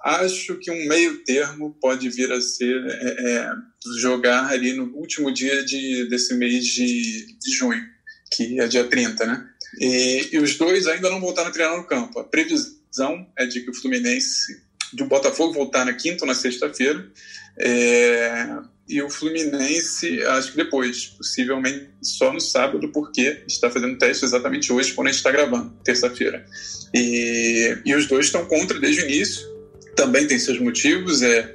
acho 0.04 0.56
que 0.58 0.70
um 0.70 0.86
meio 0.86 1.24
termo 1.24 1.76
pode 1.80 2.08
vir 2.10 2.30
a 2.32 2.40
ser 2.40 2.84
é, 2.86 3.28
é, 3.28 3.52
jogar 3.98 4.50
ali 4.50 4.72
no 4.72 4.84
último 4.96 5.32
dia 5.32 5.64
de, 5.64 6.08
desse 6.08 6.34
mês 6.34 6.64
de, 6.64 7.36
de 7.38 7.56
junho, 7.56 7.84
que 8.32 8.60
é 8.60 8.68
dia 8.68 8.84
30, 8.84 9.26
né? 9.26 9.48
E, 9.80 10.28
e 10.32 10.38
os 10.38 10.56
dois 10.56 10.86
ainda 10.86 11.10
não 11.10 11.20
voltaram 11.20 11.48
a 11.48 11.52
treinar 11.52 11.76
no 11.76 11.86
campo. 11.86 12.20
A 12.20 12.24
previsão 12.24 13.26
é 13.36 13.46
de 13.46 13.62
que 13.62 13.70
o 13.70 13.74
Fluminense, 13.74 14.60
de 14.92 15.02
o 15.02 15.08
Botafogo 15.08 15.54
voltar 15.54 15.84
na 15.84 15.94
quinta 15.94 16.24
ou 16.24 16.28
na 16.28 16.34
sexta-feira, 16.34 17.10
é, 17.58 18.46
e 18.88 19.00
o 19.00 19.08
Fluminense, 19.08 20.22
acho 20.24 20.50
que 20.50 20.56
depois, 20.56 21.06
possivelmente 21.06 21.88
só 22.02 22.32
no 22.32 22.40
sábado, 22.40 22.88
porque 22.88 23.42
está 23.46 23.70
fazendo 23.70 23.96
teste 23.96 24.24
exatamente 24.24 24.72
hoje, 24.72 24.92
quando 24.92 25.08
a 25.08 25.10
gente 25.10 25.18
está 25.18 25.30
gravando, 25.30 25.72
terça-feira. 25.84 26.44
E, 26.92 27.78
e 27.84 27.94
os 27.94 28.06
dois 28.06 28.26
estão 28.26 28.44
contra 28.46 28.78
desde 28.78 29.02
o 29.02 29.04
início, 29.04 29.46
também 29.94 30.26
tem 30.26 30.38
seus 30.38 30.58
motivos, 30.58 31.22
é, 31.22 31.54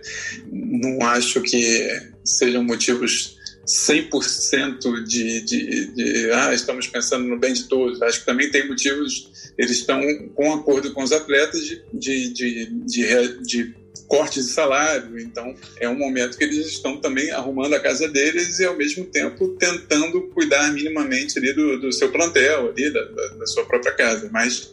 não 0.51 1.05
acho 1.05 1.41
que 1.41 2.01
sejam 2.23 2.63
motivos 2.63 3.37
100% 3.67 5.03
de, 5.03 5.41
de, 5.41 5.93
de 5.93 6.31
ah, 6.31 6.53
estamos 6.53 6.87
pensando 6.87 7.27
no 7.27 7.37
bem 7.37 7.51
de 7.51 7.65
todos. 7.65 8.01
Acho 8.01 8.21
que 8.21 8.25
também 8.25 8.49
tem 8.49 8.67
motivos, 8.67 9.51
eles 9.57 9.71
estão 9.71 10.01
com 10.33 10.53
acordo 10.53 10.93
com 10.93 11.03
os 11.03 11.11
atletas 11.11 11.65
de, 11.65 11.83
de, 11.93 12.33
de, 12.33 12.65
de, 12.85 13.41
de 13.43 13.75
cortes 14.07 14.47
de 14.47 14.51
salário. 14.51 15.19
Então, 15.19 15.53
é 15.79 15.87
um 15.87 15.97
momento 15.97 16.37
que 16.37 16.43
eles 16.43 16.65
estão 16.67 16.97
também 16.97 17.29
arrumando 17.31 17.73
a 17.73 17.79
casa 17.79 18.07
deles 18.07 18.59
e, 18.59 18.65
ao 18.65 18.75
mesmo 18.75 19.05
tempo, 19.05 19.49
tentando 19.59 20.21
cuidar 20.29 20.71
minimamente 20.73 21.37
ali 21.37 21.53
do, 21.53 21.79
do 21.79 21.91
seu 21.91 22.09
plantel, 22.09 22.69
ali, 22.69 22.91
da, 22.91 23.03
da, 23.03 23.27
da, 23.27 23.47
sua 23.47 23.65
própria 23.65 23.93
casa. 23.93 24.29
Mas 24.31 24.71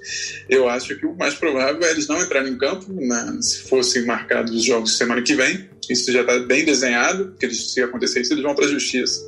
eu 0.48 0.68
acho 0.68 0.96
que 0.96 1.06
o 1.06 1.16
mais 1.16 1.34
provável 1.34 1.82
é 1.82 1.90
eles 1.90 2.06
não 2.06 2.22
entrarem 2.22 2.52
em 2.52 2.58
campo 2.58 2.86
né, 2.92 3.38
se 3.40 3.62
fossem 3.68 4.04
marcados 4.04 4.54
os 4.54 4.64
jogos 4.64 4.96
semana 4.96 5.22
que 5.22 5.34
vem. 5.34 5.68
Isso 5.90 6.10
já 6.10 6.22
está 6.22 6.38
bem 6.38 6.64
desenhado, 6.64 7.34
que 7.38 7.44
eles, 7.44 7.72
se 7.72 7.82
acontecer 7.82 8.20
isso, 8.20 8.32
eles 8.32 8.42
vão 8.42 8.54
para 8.54 8.64
a 8.64 8.68
justiça. 8.68 9.20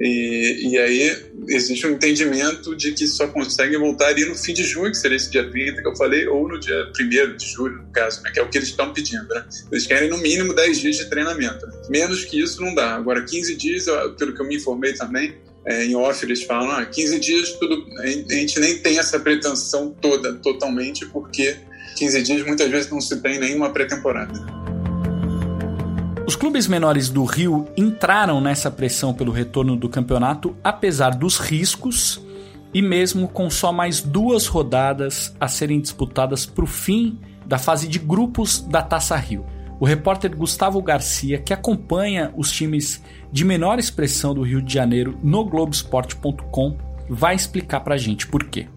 E, 0.00 0.70
e 0.70 0.78
aí 0.78 1.16
existe 1.48 1.86
um 1.86 1.90
entendimento 1.90 2.74
de 2.74 2.92
que 2.92 3.06
só 3.06 3.26
conseguem 3.28 3.78
voltar 3.78 4.08
ali 4.08 4.24
no 4.24 4.34
fim 4.34 4.52
de 4.52 4.64
junho, 4.64 4.90
que 4.90 4.96
seria 4.96 5.16
esse 5.16 5.30
dia 5.30 5.48
30 5.48 5.82
que 5.82 5.88
eu 5.88 5.96
falei, 5.96 6.26
ou 6.26 6.48
no 6.48 6.58
dia 6.58 6.90
1 6.98 7.36
de 7.36 7.46
julho, 7.46 7.78
no 7.78 7.92
caso, 7.92 8.22
né, 8.22 8.30
que 8.32 8.38
é 8.38 8.42
o 8.42 8.48
que 8.48 8.58
eles 8.58 8.68
estão 8.68 8.92
pedindo. 8.92 9.26
Né? 9.28 9.44
Eles 9.70 9.86
querem 9.86 10.08
no 10.08 10.18
mínimo 10.18 10.54
10 10.54 10.78
dias 10.78 10.96
de 10.96 11.06
treinamento. 11.06 11.66
Menos 11.88 12.24
que 12.24 12.40
isso 12.40 12.60
não 12.62 12.74
dá. 12.74 12.94
Agora, 12.94 13.22
15 13.22 13.54
dias, 13.56 13.86
pelo 14.18 14.34
que 14.34 14.40
eu 14.40 14.46
me 14.46 14.56
informei 14.56 14.92
também, 14.94 15.34
é, 15.64 15.84
em 15.84 15.94
off 15.94 16.24
eles 16.24 16.42
falam, 16.42 16.70
ah, 16.72 16.84
15 16.84 17.20
dias 17.20 17.52
tudo, 17.52 17.86
a 18.00 18.06
gente 18.06 18.58
nem 18.58 18.78
tem 18.78 18.98
essa 18.98 19.18
pretensão 19.20 19.94
toda, 20.00 20.34
totalmente, 20.34 21.06
porque 21.06 21.56
15 21.96 22.22
dias 22.22 22.46
muitas 22.46 22.68
vezes 22.68 22.90
não 22.90 23.00
se 23.00 23.20
tem 23.20 23.38
nenhuma 23.38 23.72
pré-temporada. 23.72 24.61
Os 26.26 26.36
clubes 26.36 26.68
menores 26.68 27.08
do 27.08 27.24
Rio 27.24 27.68
entraram 27.76 28.40
nessa 28.40 28.70
pressão 28.70 29.12
pelo 29.12 29.32
retorno 29.32 29.76
do 29.76 29.88
campeonato, 29.88 30.56
apesar 30.62 31.10
dos 31.10 31.38
riscos 31.38 32.22
e 32.72 32.80
mesmo 32.80 33.28
com 33.28 33.50
só 33.50 33.72
mais 33.72 34.00
duas 34.00 34.46
rodadas 34.46 35.34
a 35.40 35.48
serem 35.48 35.80
disputadas 35.80 36.46
para 36.46 36.64
o 36.64 36.66
fim 36.66 37.18
da 37.44 37.58
fase 37.58 37.88
de 37.88 37.98
grupos 37.98 38.60
da 38.60 38.80
Taça 38.80 39.16
Rio. 39.16 39.44
O 39.80 39.84
repórter 39.84 40.34
Gustavo 40.36 40.80
Garcia, 40.80 41.38
que 41.38 41.52
acompanha 41.52 42.32
os 42.36 42.52
times 42.52 43.02
de 43.32 43.44
menor 43.44 43.80
expressão 43.80 44.32
do 44.32 44.42
Rio 44.42 44.62
de 44.62 44.72
Janeiro 44.72 45.18
no 45.24 45.44
Globoesporte.com, 45.44 46.78
vai 47.10 47.34
explicar 47.34 47.80
para 47.80 47.96
a 47.96 47.98
gente 47.98 48.28
por 48.28 48.44
quê. 48.44 48.68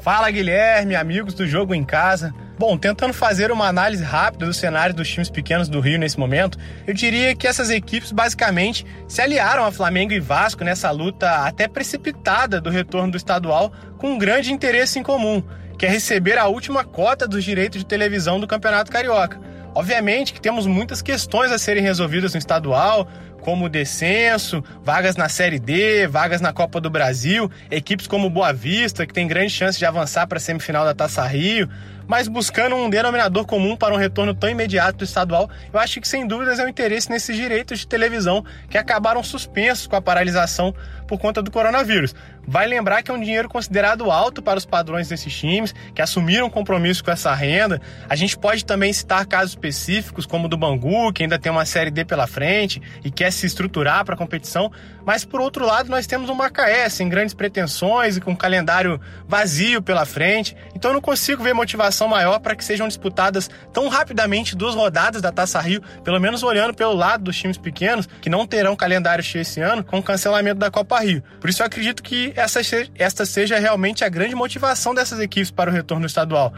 Fala 0.00 0.30
Guilherme, 0.30 0.94
amigos 0.94 1.34
do 1.34 1.44
Jogo 1.44 1.74
em 1.74 1.82
Casa. 1.84 2.32
Bom, 2.56 2.78
tentando 2.78 3.12
fazer 3.12 3.50
uma 3.50 3.66
análise 3.66 4.04
rápida 4.04 4.46
do 4.46 4.54
cenário 4.54 4.94
dos 4.94 5.08
times 5.08 5.28
pequenos 5.28 5.68
do 5.68 5.80
Rio 5.80 5.98
nesse 5.98 6.18
momento, 6.18 6.56
eu 6.86 6.94
diria 6.94 7.34
que 7.34 7.48
essas 7.48 7.68
equipes 7.68 8.12
basicamente 8.12 8.86
se 9.08 9.20
aliaram 9.20 9.64
a 9.64 9.72
Flamengo 9.72 10.12
e 10.12 10.20
Vasco 10.20 10.62
nessa 10.62 10.88
luta 10.92 11.28
até 11.46 11.66
precipitada 11.66 12.60
do 12.60 12.70
retorno 12.70 13.10
do 13.10 13.16
estadual 13.16 13.72
com 13.98 14.12
um 14.12 14.18
grande 14.18 14.52
interesse 14.52 15.00
em 15.00 15.02
comum, 15.02 15.42
que 15.76 15.84
é 15.84 15.88
receber 15.88 16.38
a 16.38 16.46
última 16.46 16.84
cota 16.84 17.26
dos 17.26 17.42
direitos 17.42 17.80
de 17.80 17.86
televisão 17.86 18.38
do 18.38 18.46
Campeonato 18.46 18.90
Carioca. 18.90 19.40
Obviamente 19.74 20.32
que 20.32 20.40
temos 20.40 20.64
muitas 20.64 21.02
questões 21.02 21.50
a 21.50 21.58
serem 21.58 21.82
resolvidas 21.82 22.34
no 22.34 22.38
estadual, 22.38 23.08
como 23.44 23.68
descenso, 23.68 24.64
vagas 24.82 25.16
na 25.16 25.28
Série 25.28 25.58
D, 25.58 26.06
vagas 26.06 26.40
na 26.40 26.50
Copa 26.50 26.80
do 26.80 26.88
Brasil, 26.88 27.50
equipes 27.70 28.06
como 28.06 28.30
Boa 28.30 28.54
Vista, 28.54 29.06
que 29.06 29.12
tem 29.12 29.28
grande 29.28 29.50
chance 29.50 29.78
de 29.78 29.84
avançar 29.84 30.26
para 30.26 30.38
a 30.38 30.40
semifinal 30.40 30.82
da 30.82 30.94
Taça 30.94 31.22
Rio, 31.26 31.68
mas 32.06 32.26
buscando 32.26 32.74
um 32.74 32.88
denominador 32.88 33.44
comum 33.44 33.76
para 33.76 33.94
um 33.94 33.98
retorno 33.98 34.34
tão 34.34 34.48
imediato 34.48 34.98
do 34.98 35.04
estadual, 35.04 35.50
eu 35.70 35.78
acho 35.78 36.00
que 36.00 36.08
sem 36.08 36.26
dúvidas 36.26 36.58
é 36.58 36.64
o 36.64 36.68
interesse 36.68 37.10
nesses 37.10 37.36
direitos 37.36 37.80
de 37.80 37.86
televisão 37.86 38.42
que 38.70 38.78
acabaram 38.78 39.22
suspensos 39.22 39.86
com 39.86 39.96
a 39.96 40.02
paralisação 40.02 40.74
por 41.06 41.18
conta 41.18 41.42
do 41.42 41.50
coronavírus. 41.50 42.14
Vai 42.46 42.66
lembrar 42.66 43.02
que 43.02 43.10
é 43.10 43.14
um 43.14 43.20
dinheiro 43.20 43.48
considerado 43.48 44.10
alto 44.10 44.42
para 44.42 44.58
os 44.58 44.66
padrões 44.66 45.08
desses 45.08 45.34
times, 45.34 45.74
que 45.94 46.02
assumiram 46.02 46.50
compromisso 46.50 47.02
com 47.02 47.10
essa 47.10 47.34
renda. 47.34 47.80
A 48.08 48.16
gente 48.16 48.36
pode 48.36 48.64
também 48.64 48.92
citar 48.92 49.26
casos 49.26 49.50
específicos, 49.50 50.26
como 50.26 50.46
o 50.46 50.48
do 50.48 50.56
Bangu, 50.56 51.12
que 51.12 51.22
ainda 51.22 51.38
tem 51.38 51.50
uma 51.50 51.64
Série 51.64 51.90
D 51.90 52.04
pela 52.04 52.26
frente 52.26 52.80
e 53.04 53.10
quer 53.10 53.32
se 53.32 53.46
estruturar 53.46 54.04
para 54.04 54.14
a 54.14 54.18
competição. 54.18 54.70
Mas, 55.04 55.24
por 55.24 55.40
outro 55.40 55.66
lado, 55.66 55.90
nós 55.90 56.06
temos 56.06 56.30
o 56.30 56.34
Macaé, 56.34 56.88
sem 56.88 57.08
grandes 57.08 57.34
pretensões 57.34 58.16
e 58.16 58.20
com 58.20 58.32
um 58.32 58.36
calendário 58.36 59.00
vazio 59.26 59.82
pela 59.82 60.04
frente. 60.04 60.56
Então, 60.74 60.90
eu 60.90 60.94
não 60.94 61.00
consigo 61.00 61.42
ver 61.42 61.54
motivação 61.54 62.08
maior 62.08 62.38
para 62.40 62.54
que 62.54 62.64
sejam 62.64 62.88
disputadas 62.88 63.50
tão 63.72 63.88
rapidamente 63.88 64.56
duas 64.56 64.74
rodadas 64.74 65.20
da 65.20 65.32
Taça 65.32 65.60
Rio, 65.60 65.82
pelo 66.02 66.20
menos 66.20 66.42
olhando 66.42 66.74
pelo 66.74 66.94
lado 66.94 67.24
dos 67.24 67.36
times 67.36 67.58
pequenos, 67.58 68.08
que 68.20 68.30
não 68.30 68.46
terão 68.46 68.74
calendário 68.76 69.22
cheio 69.22 69.42
esse 69.42 69.60
ano, 69.60 69.84
com 69.84 69.98
o 69.98 70.02
cancelamento 70.02 70.58
da 70.58 70.70
Copa 70.70 71.00
Rio. 71.00 71.22
Por 71.40 71.50
isso, 71.50 71.62
eu 71.62 71.66
acredito 71.66 72.02
que 72.02 72.33
essa, 72.34 72.60
esta 72.96 73.24
seja 73.24 73.58
realmente 73.58 74.04
a 74.04 74.08
grande 74.08 74.34
motivação 74.34 74.94
dessas 74.94 75.20
equipes 75.20 75.50
para 75.50 75.70
o 75.70 75.72
retorno 75.72 76.06
estadual. 76.06 76.52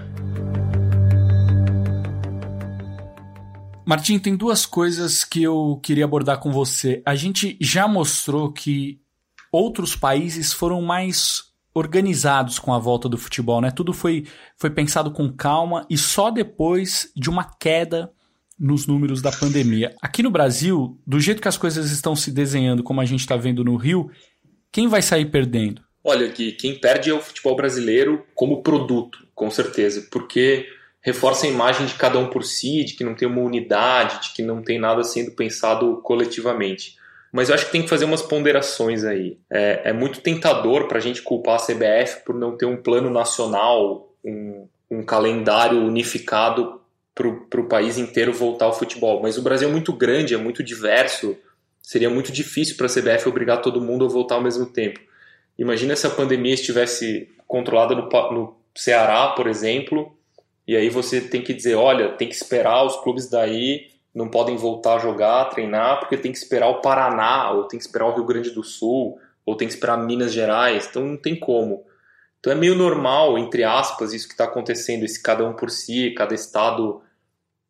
Martim, 3.85 4.19
tem 4.19 4.35
duas 4.35 4.67
coisas 4.67 5.23
que 5.25 5.43
eu 5.43 5.79
queria 5.83 6.05
abordar 6.05 6.41
com 6.41 6.51
você. 6.51 7.01
A 7.07 7.15
gente 7.15 7.57
já 7.61 7.87
mostrou 7.87 8.53
que 8.53 9.01
outros 9.53 9.95
países 9.95 10.53
foram 10.53 10.83
mais 10.83 11.45
organizados 11.73 12.59
com 12.59 12.75
a 12.75 12.79
volta 12.79 13.09
do 13.09 13.17
futebol, 13.17 13.61
né? 13.61 13.71
Tudo 13.71 13.93
foi, 13.93 14.27
foi 14.57 14.71
pensado 14.71 15.13
com 15.13 15.31
calma 15.31 15.87
e 15.89 15.97
só 15.97 16.31
depois 16.31 17.13
de 17.15 17.31
uma 17.31 17.45
queda 17.45 18.11
nos 18.59 18.87
números 18.87 19.21
da 19.21 19.31
pandemia. 19.31 19.95
Aqui 20.01 20.23
no 20.23 20.31
Brasil, 20.31 20.99
do 21.07 21.21
jeito 21.21 21.43
que 21.43 21.49
as 21.49 21.59
coisas 21.59 21.91
estão 21.91 22.17
se 22.17 22.33
desenhando, 22.33 22.83
como 22.83 23.01
a 23.01 23.05
gente 23.05 23.21
está 23.21 23.37
vendo 23.37 23.63
no 23.63 23.77
Rio, 23.77 24.11
quem 24.77 24.89
vai 24.89 25.01
sair 25.01 25.25
perdendo? 25.25 25.81
Olha, 26.05 26.29
Gui, 26.29 26.53
quem 26.53 26.79
perde 26.79 27.09
é 27.09 27.15
o 27.15 27.19
futebol 27.19 27.57
brasileiro 27.57 28.27
como 28.35 28.63
produto, 28.63 29.27
com 29.35 29.51
certeza, 29.51 30.07
porque 30.11 30.67
reforça 31.01 31.47
a 31.47 31.49
imagem 31.49 31.87
de 31.87 31.95
cada 31.95 32.19
um 32.19 32.29
por 32.29 32.45
si, 32.45 32.85
de 32.85 32.93
que 32.93 33.03
não 33.03 33.15
tem 33.15 33.27
uma 33.27 33.41
unidade, 33.41 34.21
de 34.21 34.35
que 34.35 34.43
não 34.43 34.63
tem 34.63 34.79
nada 34.79 35.03
sendo 35.03 35.31
pensado 35.31 36.03
coletivamente. 36.03 36.99
Mas 37.33 37.49
eu 37.49 37.55
acho 37.55 37.65
que 37.65 37.73
tem 37.73 37.85
que 37.85 37.89
fazer 37.89 38.05
umas 38.05 38.21
ponderações 38.21 39.03
aí. 39.03 39.39
É, 39.51 39.81
é 39.85 39.93
muito 39.95 40.21
tentador 40.21 40.89
para 40.89 40.99
a 40.99 41.01
gente 41.01 41.23
culpar 41.23 41.55
a 41.55 41.65
CBF 41.65 42.23
por 42.27 42.35
não 42.35 42.55
ter 42.55 42.67
um 42.67 42.77
plano 42.77 43.09
nacional, 43.09 44.13
um, 44.23 44.69
um 44.91 45.03
calendário 45.03 45.79
unificado 45.79 46.83
para 47.15 47.61
o 47.63 47.67
país 47.67 47.97
inteiro 47.97 48.31
voltar 48.31 48.67
ao 48.67 48.79
futebol. 48.79 49.23
Mas 49.23 49.39
o 49.39 49.43
Brasil 49.43 49.71
é 49.71 49.73
muito 49.73 49.95
grande, 49.95 50.35
é 50.35 50.37
muito 50.37 50.63
diverso, 50.63 51.35
seria 51.87 52.11
muito 52.11 52.33
difícil 52.33 52.77
para 52.77 52.87
a 52.87 52.89
CBF 52.89 53.29
obrigar 53.29 53.63
todo 53.63 53.81
mundo 53.81 54.05
a 54.05 54.09
voltar 54.09 54.35
ao 54.35 54.43
mesmo 54.43 54.67
tempo. 54.67 54.99
Imagina 55.57 55.95
se 55.95 56.05
a 56.05 56.11
pandemia 56.11 56.53
estivesse 56.53 57.31
controlada 57.47 57.95
no, 57.95 58.09
no 58.33 58.57
Ceará, 58.75 59.29
por 59.29 59.47
exemplo, 59.47 60.19
e 60.67 60.75
aí 60.75 60.91
você 60.91 61.21
tem 61.21 61.43
que 61.43 61.55
dizer, 61.55 61.77
olha, 61.77 62.09
tem 62.09 62.29
que 62.29 62.35
esperar 62.35 62.85
os 62.85 62.97
clubes 62.97 63.31
daí 63.31 63.87
não 64.13 64.29
podem 64.29 64.57
voltar 64.57 64.97
a 64.97 64.99
jogar, 64.99 65.43
a 65.43 65.45
treinar, 65.45 66.01
porque 66.01 66.17
tem 66.17 66.33
que 66.33 66.39
esperar 66.39 66.69
o 66.71 66.81
Paraná, 66.81 67.53
ou 67.53 67.69
tem 67.69 67.79
que 67.79 67.85
esperar 67.85 68.07
o 68.07 68.15
Rio 68.15 68.25
Grande 68.25 68.51
do 68.51 68.65
Sul, 68.65 69.21
ou 69.45 69.55
tem 69.55 69.69
que 69.69 69.75
esperar 69.75 69.97
Minas 69.97 70.33
Gerais, 70.33 70.89
então 70.91 71.05
não 71.05 71.17
tem 71.17 71.39
como. 71.39 71.85
Então 72.41 72.53
é 72.53 72.57
meio 72.57 72.75
normal, 72.75 73.39
entre 73.39 73.63
aspas, 73.63 74.13
isso 74.13 74.27
que 74.27 74.35
está 74.35 74.45
acontecendo, 74.45 75.05
esse 75.05 75.23
cada 75.23 75.47
um 75.47 75.53
por 75.53 75.71
si, 75.71 76.13
cada 76.17 76.35
estado 76.35 77.01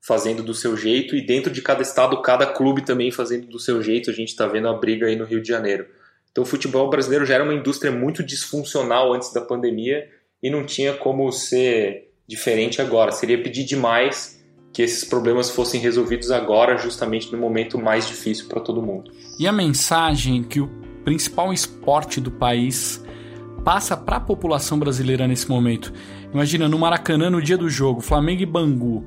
fazendo 0.07 0.43
do 0.43 0.55
seu 0.55 0.77
jeito, 0.77 1.17
e 1.17 1.21
dentro 1.21 1.53
de 1.53 1.61
cada 1.61 1.83
estado, 1.83 2.23
cada 2.23 2.47
clube 2.47 2.83
também 2.83 3.11
fazendo 3.11 3.49
do 3.49 3.59
seu 3.59 3.83
jeito. 3.83 4.09
A 4.09 4.13
gente 4.13 4.29
está 4.29 4.47
vendo 4.47 4.69
a 4.69 4.73
briga 4.73 5.07
aí 5.07 5.17
no 5.17 5.25
Rio 5.25 5.43
de 5.43 5.49
Janeiro. 5.49 5.87
Então 6.31 6.45
o 6.45 6.47
futebol 6.47 6.89
brasileiro 6.89 7.27
já 7.27 7.35
era 7.35 7.43
uma 7.43 7.55
indústria 7.55 7.91
muito 7.91 8.23
disfuncional 8.23 9.13
antes 9.13 9.33
da 9.33 9.41
pandemia 9.41 10.09
e 10.41 10.49
não 10.49 10.65
tinha 10.65 10.93
como 10.93 11.33
ser 11.33 12.13
diferente 12.29 12.81
agora. 12.81 13.11
Seria 13.11 13.43
pedir 13.43 13.65
demais 13.65 14.41
que 14.73 14.83
esses 14.83 15.03
problemas 15.03 15.51
fossem 15.51 15.81
resolvidos 15.81 16.31
agora, 16.31 16.77
justamente 16.77 17.33
no 17.33 17.39
momento 17.39 17.77
mais 17.77 18.07
difícil 18.07 18.47
para 18.47 18.61
todo 18.61 18.83
mundo. 18.83 19.11
E 19.41 19.49
a 19.49 19.53
mensagem 19.53 20.45
que 20.45 20.61
o 20.61 20.69
principal 21.05 21.53
esporte 21.53 22.21
do 22.21 22.31
país 22.31 23.03
passa 23.65 23.97
para 23.97 24.19
a 24.19 24.21
população 24.21 24.79
brasileira 24.79 25.27
nesse 25.27 25.49
momento. 25.49 25.93
Imagina 26.33 26.69
no 26.69 26.79
Maracanã 26.79 27.29
no 27.29 27.43
dia 27.43 27.59
do 27.59 27.69
jogo, 27.69 28.01
Flamengo 28.01 28.43
e 28.43 28.47
Bangu. 28.47 29.05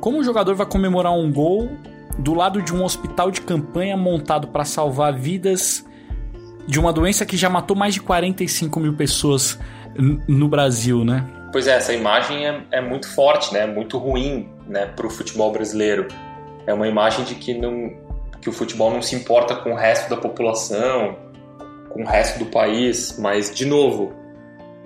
Como 0.00 0.18
o 0.18 0.24
jogador 0.24 0.54
vai 0.54 0.66
comemorar 0.66 1.12
um 1.12 1.32
gol 1.32 1.70
do 2.18 2.34
lado 2.34 2.62
de 2.62 2.74
um 2.74 2.84
hospital 2.84 3.30
de 3.30 3.40
campanha 3.40 3.96
montado 3.96 4.48
para 4.48 4.64
salvar 4.64 5.12
vidas 5.12 5.84
de 6.66 6.78
uma 6.78 6.92
doença 6.92 7.24
que 7.24 7.36
já 7.36 7.48
matou 7.48 7.76
mais 7.76 7.94
de 7.94 8.00
45 8.00 8.78
mil 8.78 8.94
pessoas 8.94 9.58
no 10.28 10.48
Brasil, 10.48 11.04
né? 11.04 11.24
Pois 11.50 11.66
é, 11.66 11.76
essa 11.76 11.92
imagem 11.94 12.46
é, 12.46 12.62
é 12.72 12.80
muito 12.80 13.08
forte, 13.08 13.54
né? 13.54 13.66
Muito 13.66 13.96
ruim, 13.96 14.48
né, 14.66 14.86
para 14.86 15.06
o 15.06 15.10
futebol 15.10 15.50
brasileiro. 15.50 16.06
É 16.66 16.74
uma 16.74 16.86
imagem 16.86 17.24
de 17.24 17.34
que 17.34 17.54
não, 17.54 17.90
que 18.40 18.48
o 18.50 18.52
futebol 18.52 18.92
não 18.92 19.00
se 19.00 19.16
importa 19.16 19.56
com 19.56 19.72
o 19.72 19.74
resto 19.74 20.10
da 20.10 20.16
população, 20.16 21.16
com 21.88 22.02
o 22.02 22.06
resto 22.06 22.38
do 22.38 22.46
país. 22.46 23.18
Mas 23.18 23.52
de 23.52 23.64
novo, 23.64 24.12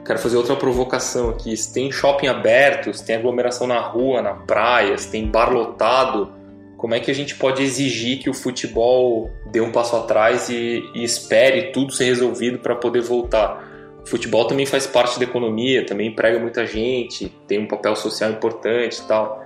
Quero 0.05 0.19
fazer 0.19 0.37
outra 0.37 0.57
provocação 0.57 1.31
aqui. 1.31 1.57
Se 1.57 1.73
tem 1.73 1.91
shopping 1.91 2.27
aberto, 2.27 2.93
se 2.93 3.05
tem 3.05 3.17
aglomeração 3.17 3.67
na 3.67 3.81
rua, 3.81 4.21
na 4.21 4.35
praia, 4.35 4.99
se 4.99 5.11
tem 5.11 5.27
bar 5.27 5.53
lotado, 5.53 6.33
como 6.77 6.95
é 6.95 7.01
que 7.01 7.11
a 7.11 7.15
gente 7.15 7.37
pode 7.37 7.63
exigir 7.63 8.19
que 8.19 8.29
o 8.29 8.35
futebol 8.35 9.31
dê 9.53 9.61
um 9.61 9.71
passo 9.71 9.95
atrás 9.95 10.49
e, 10.49 10.83
e 10.95 11.05
espere 11.05 11.71
tudo 11.71 11.93
ser 11.93 12.07
resolvido 12.07 12.59
para 12.59 12.75
poder 12.75 13.03
voltar? 13.03 13.71
O 14.05 14.09
futebol 14.09 14.45
também 14.47 14.67
faz 14.67 14.85
parte 14.85 15.17
da 15.21 15.25
economia, 15.25 15.87
também 15.87 16.09
emprega 16.09 16.41
muita 16.41 16.67
gente, 16.67 17.33
tem 17.47 17.61
um 17.61 17.69
papel 17.69 17.95
social 17.95 18.33
importante 18.33 18.99
e 18.99 19.03
tal. 19.03 19.45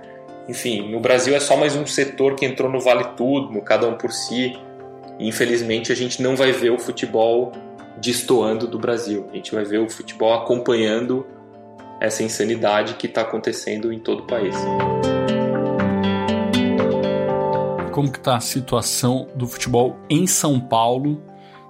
Enfim, 0.49 0.91
no 0.91 0.99
Brasil 0.99 1.35
é 1.35 1.39
só 1.39 1.55
mais 1.55 1.75
um 1.75 1.85
setor 1.85 2.33
que 2.33 2.43
entrou 2.43 2.71
no 2.71 2.79
Vale 2.79 3.03
Tudo, 3.15 3.53
no 3.53 3.61
Cada 3.61 3.87
Um 3.87 3.93
por 3.93 4.11
Si. 4.11 4.57
E 5.19 5.27
infelizmente 5.27 5.91
a 5.91 5.95
gente 5.95 6.23
não 6.23 6.35
vai 6.35 6.51
ver 6.51 6.71
o 6.71 6.79
futebol 6.79 7.51
destoando 7.99 8.67
do 8.67 8.77
Brasil. 8.77 9.27
A 9.31 9.35
gente 9.35 9.53
vai 9.53 9.63
ver 9.63 9.79
o 9.79 9.89
futebol 9.89 10.33
acompanhando 10.33 11.25
essa 11.99 12.23
insanidade 12.23 12.95
que 12.95 13.07
está 13.07 13.21
acontecendo 13.21 13.91
em 13.91 13.99
todo 13.99 14.21
o 14.21 14.27
país. 14.27 14.55
Como 17.91 18.11
que 18.11 18.19
está 18.19 18.35
a 18.35 18.39
situação 18.39 19.27
do 19.35 19.47
futebol 19.47 19.97
em 20.07 20.27
São 20.27 20.59
Paulo, 20.59 21.21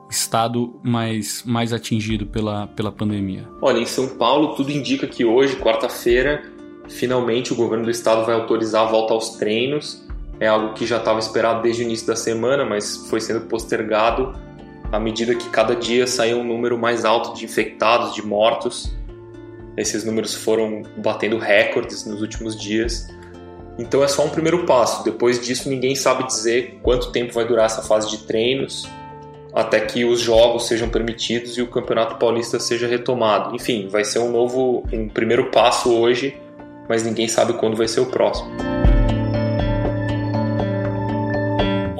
estado 0.09 0.77
mais, 0.83 1.43
mais 1.45 1.71
atingido 1.71 2.25
pela, 2.25 2.67
pela 2.67 2.91
pandemia? 2.91 3.47
Olha, 3.61 3.79
em 3.79 3.85
São 3.85 4.09
Paulo 4.09 4.55
tudo 4.55 4.71
indica 4.71 5.07
que 5.07 5.23
hoje, 5.23 5.55
quarta-feira, 5.55 6.43
finalmente 6.89 7.53
o 7.53 7.55
governo 7.55 7.85
do 7.85 7.91
estado 7.91 8.25
vai 8.25 8.35
autorizar 8.35 8.87
a 8.87 8.91
volta 8.91 9.13
aos 9.13 9.31
treinos. 9.37 10.05
É 10.39 10.47
algo 10.47 10.73
que 10.73 10.85
já 10.85 10.97
estava 10.97 11.19
esperado 11.19 11.61
desde 11.61 11.81
o 11.81 11.85
início 11.85 12.05
da 12.05 12.15
semana, 12.15 12.65
mas 12.65 13.07
foi 13.09 13.21
sendo 13.21 13.41
postergado 13.47 14.33
à 14.91 14.99
medida 14.99 15.35
que 15.35 15.49
cada 15.49 15.75
dia 15.75 16.07
saía 16.07 16.37
um 16.37 16.43
número 16.43 16.77
mais 16.77 17.05
alto 17.05 17.37
de 17.37 17.45
infectados, 17.45 18.13
de 18.13 18.25
mortos. 18.25 18.95
Esses 19.75 20.03
números 20.03 20.33
foram 20.33 20.83
batendo 20.97 21.37
recordes 21.37 22.05
nos 22.05 22.21
últimos 22.21 22.59
dias. 22.59 23.07
Então 23.77 24.03
é 24.03 24.07
só 24.07 24.25
um 24.25 24.29
primeiro 24.29 24.65
passo. 24.65 25.03
Depois 25.03 25.39
disso, 25.39 25.69
ninguém 25.69 25.95
sabe 25.95 26.25
dizer 26.25 26.79
quanto 26.81 27.11
tempo 27.11 27.33
vai 27.33 27.45
durar 27.45 27.65
essa 27.65 27.81
fase 27.81 28.09
de 28.09 28.19
treinos 28.19 28.87
até 29.53 29.79
que 29.79 30.05
os 30.05 30.19
jogos 30.19 30.67
sejam 30.67 30.87
permitidos 30.87 31.57
e 31.57 31.61
o 31.63 31.67
Campeonato 31.67 32.17
Paulista 32.17 32.59
seja 32.59 32.87
retomado. 32.87 33.55
Enfim, 33.55 33.87
vai 33.87 34.03
ser 34.03 34.19
um 34.19 34.31
novo, 34.31 34.83
um 34.93 35.09
primeiro 35.09 35.49
passo 35.49 35.93
hoje, 35.93 36.37
mas 36.87 37.03
ninguém 37.03 37.27
sabe 37.27 37.53
quando 37.53 37.75
vai 37.75 37.87
ser 37.87 38.01
o 38.01 38.05
próximo. 38.05 38.76